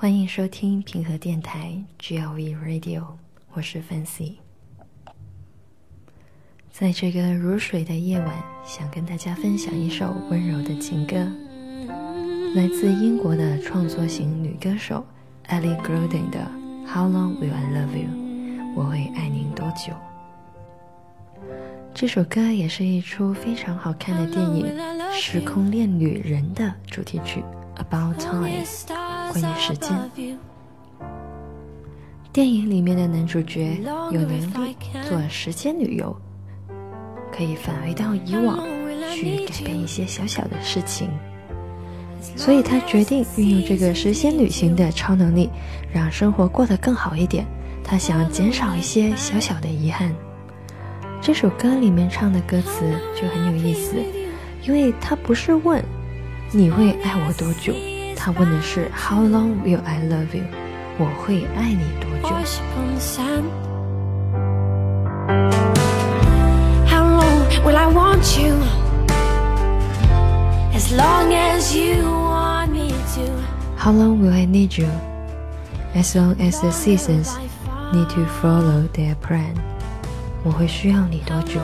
[0.00, 3.04] 欢迎收听平和电台 GLV Radio，
[3.52, 4.36] 我是 Fancy。
[6.72, 11.16] 在这个如水的夜晚，想跟大家分享一首温柔的情歌，
[12.54, 15.04] 来自英国的创作型女歌手
[15.48, 16.50] Ellie Goulding 的
[16.90, 18.08] 《How Long Will I Love You》，
[18.74, 19.92] 我会爱您多久？
[21.92, 24.66] 这首歌也是一出非常好看的电影
[25.12, 27.44] 《时空恋旅人》的主题曲
[27.84, 28.48] 《About Time》。
[29.32, 30.10] 关于时间，
[32.32, 34.76] 电影里面的男主角有能力
[35.08, 36.14] 做时间旅游，
[37.32, 38.58] 可以返回到以往
[39.14, 41.08] 去改变一些小小的事情，
[42.34, 45.48] 所以他决定运用这个时间旅行的超能力，
[45.92, 47.46] 让生活过得更好一点。
[47.84, 50.12] 他想减少一些小小的遗憾。
[51.20, 53.94] 这首歌里面唱的歌词就很有意思，
[54.64, 55.80] 因为他不是问
[56.50, 57.72] 你会爱我多久。
[58.19, 60.45] 他问的是 How long will I love you？
[60.97, 62.29] 我会爱你多久？
[66.87, 74.77] How long will I want you？As long as you want me to。How long will I need
[74.81, 77.37] you？As long as the seasons
[77.93, 79.55] need to follow their plan。
[80.43, 81.59] 我会需要你多久？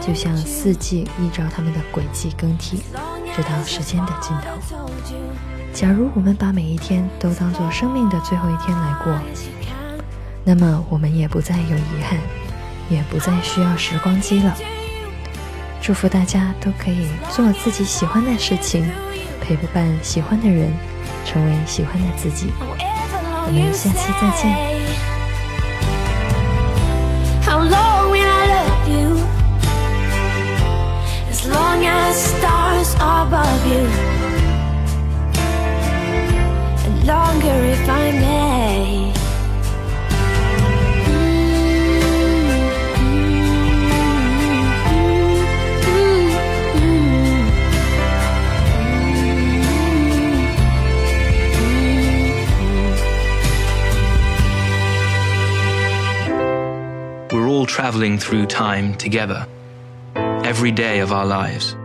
[0.00, 2.82] 就像四季依照他们的轨迹更替，
[3.41, 4.49] 直到时间的尽头。
[5.71, 9.17] 假如我们把每一天都当做生命的最后一天来过，
[10.43, 12.19] 那么我们也不再有遗憾，
[12.89, 14.53] 也不再需要时光机了。
[15.81, 18.85] 祝福大家都可以做自己喜欢的事情，
[19.39, 20.73] 陪伴喜欢的人，
[21.25, 22.51] 成为喜欢的自己。
[22.59, 22.75] 我
[23.53, 24.53] 们下期再见。
[57.31, 59.45] We're all traveling through time together,
[60.15, 61.75] every day of our lives.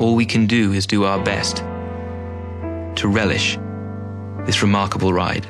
[0.00, 1.58] All we can do is do our best
[2.96, 3.56] to relish
[4.46, 5.46] this remarkable ride.